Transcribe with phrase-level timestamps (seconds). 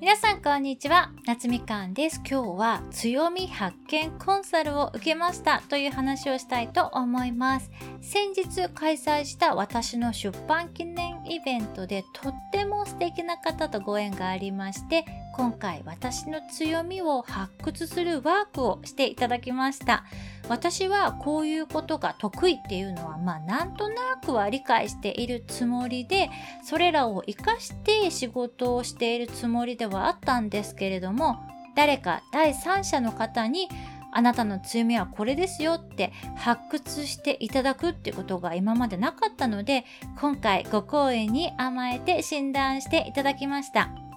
[0.00, 2.22] 皆さんこんにちは夏みかんです。
[2.26, 7.70] 今日は強み発見コンサルを受けましたという話をしたいと思います。
[8.00, 15.04] 先日開催した私の出版記念イベントでとっても素敵な方とご縁がありまして
[15.36, 20.06] 今回私の強みを発掘するワークをしていただきました。
[20.50, 26.28] 私はこういうことが得意っていうのはまあなんとなくは理解しているつもりで
[26.64, 31.38] それらを活かして仕事をしているつもりではあったんですけれども
[31.76, 33.68] 誰か第三者の方に
[34.10, 39.84] あなたの強みはこれですよって発掘していただくってことが今までなかったので
[40.20, 44.09] 今回ご講演に甘えて診断していただきました。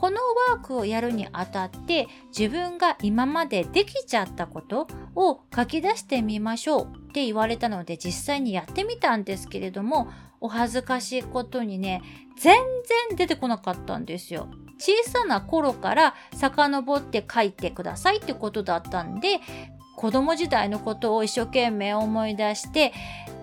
[0.00, 0.16] この
[0.48, 12.00] ワークをやるにあたって自分が今までできちゃったことを書き出してみましょうって言われたので実際にやってみたんですけれどもお恥ずかしいことにね
[12.38, 12.56] 全
[13.10, 14.48] 然出てこなかったんですよ。
[14.78, 19.40] 小さな頃から遡って書いてくださいってことだったんで
[19.96, 22.94] 子供時代のことを一生懸命思い出して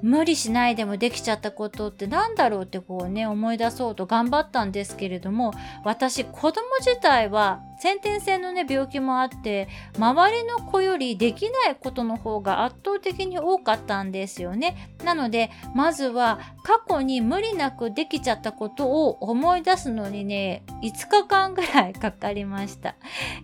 [0.01, 9.67] 無理しないでもできちゃったことって何だろうってこうね思い出そうと頑張ったんですけれども私子供自体は先天性のね病気もあって
[9.97, 14.95] 周りの子よりできないことの方が圧倒的に多かったんですよね。
[15.03, 22.95] なのでまずは過去に無理なくできちゃったことを思い出すのにね5日間ぐらいかかりました。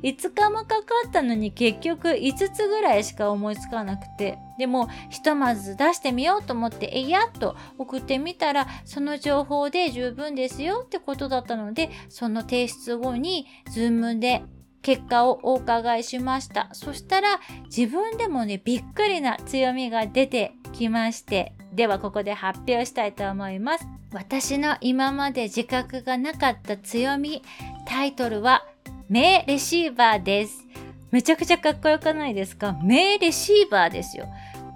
[0.02, 4.38] 5日もかかったのに結局5つぐらいしか思いつかなくて。
[4.58, 10.84] でもひとまず出してみようと思ってえいやっと送ってみたらその情報で十分ですよ。
[10.86, 14.44] ってことだったのでその提出後にズームで
[14.82, 16.70] 結果をお伺いしました。
[16.73, 23.88] そしたら自分でもねびっくりな強みが出てきましてではここで発表したいと思います。
[24.14, 27.42] 私の今まで自覚がなかった強み
[27.88, 28.66] タイトルは
[29.10, 30.67] 名レシーバーです。
[31.12, 32.77] めちゃくちゃかっこよくないですか？
[32.83, 34.27] 名レシーバーですよ。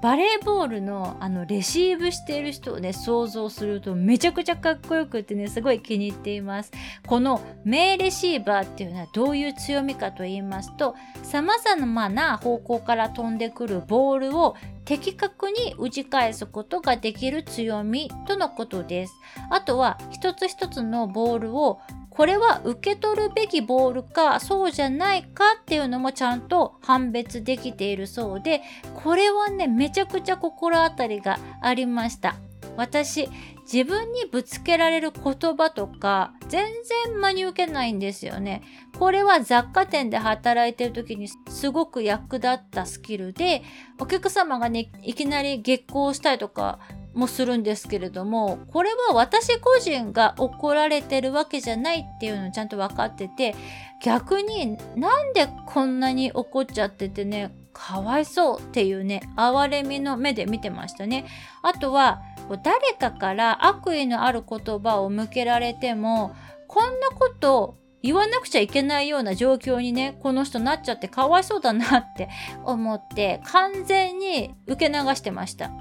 [0.01, 6.71] バレーボールのあのレシーブしている人をね想像するとめちゃくちゃかっこよくってねすごい気に入っています。
[7.05, 14.55] この名レシーバーっていうのはどういう強みかと言いますと様々な方向から飛んでくるボールを
[14.85, 19.13] 的確に打ち返すことができる強みとのことです。
[19.49, 21.81] あとは一つ一つのボールを
[22.17, 28.63] これは受け取るべきボールかそうじゃないかっていうのもちゃんと判別できているそうで
[28.95, 32.35] これはねめちゃくちゃ心当たりがありました。
[32.75, 33.27] 私
[33.71, 36.71] 自分にぶつけられる言葉とか全
[37.07, 38.63] 然真に受けないんですよね。
[38.97, 43.63] これは雑貨店で働いてる時にすごく役立ったスキルで
[43.99, 46.79] お客様がねいきなり激高したりとか
[47.17, 53.55] もするんですけれどもこれは私個人が怒られてるわけじゃないっていうのをちゃんと分かってて
[54.03, 61.25] 逆になんでこんなに怒っちゃっててねかわいそうっていうね哀れみの目で見てましたね。
[61.61, 62.21] あとは
[62.63, 66.35] 誰かから悪意のある言葉を向けられても
[66.67, 72.29] こんなこと言わなくちゃいけないような状況にねこの人なっちゃってかわいそうだなって
[72.63, 75.71] 思って完全に受け流してました。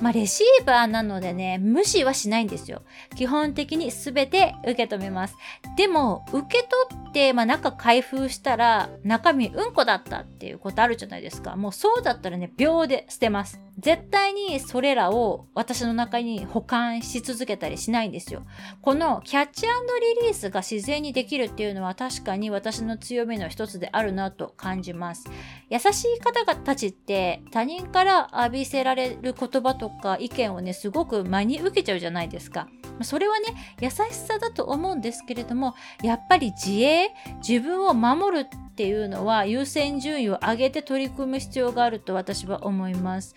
[0.00, 2.82] まあ、レシーバーなのでね、無視はしないんですよ。
[3.16, 5.36] 基本的に全て受け止めます。
[5.76, 11.56] でも、受け取って、まあ、中開封したら、中身うんこだったっていうことあるじゃないですか。
[11.56, 13.65] もうそうだったらね、秒で捨てます。
[13.78, 18.42] 絶対にそれらを私の中に保管し続けたりしないんですよ。
[18.80, 25.28] このキャッチリリースが自然にできるっていうのは確かに私の強みの一つであるなと感じます。
[25.68, 32.68] 優しい方たちって他人から浴びせられる言葉とか意見をね、すごく真に受けちゃうじゃないですか。
[33.02, 37.10] それはね、優しさだと思うんですけれども、やっぱり自衛、
[37.46, 43.34] 自分を守るっていうのは優先順位を上げて取り組む必要があると私は思います。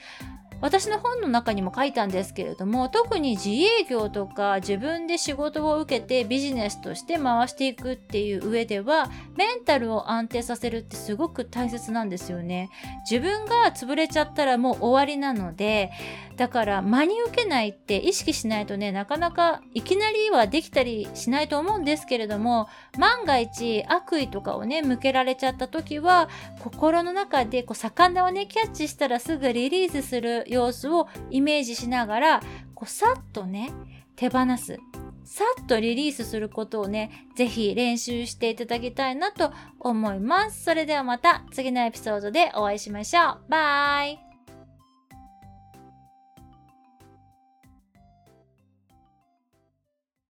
[0.61, 12.69] 私の本の中にも書いたんですけれども特に自営業とか自分で仕事を受けてビジネスとして回していくっていう上ではメンタルを安定させるってすごく大切なんですよね。
[13.09, 15.91] 自分が潰れちゃったらもう終わりなので
[16.39, 26.29] だから真に受けないって意識しないとねなかなかいきなりはできたりしないと思うんですけれども万が一悪意とかをね向けられちゃった時は
[26.59, 32.41] 心の中でこう魚をねキャッチしたらすぐリリースする様子をイメージしながら
[32.75, 33.71] こうさっとね
[34.15, 34.79] 手放す
[35.29, 40.63] さっとリリースすることをね、ぜひ練習していただきたいなと思います。
[40.63, 43.39] それではまた次のエピソードでお会いしましょう。
[43.47, 44.28] バイ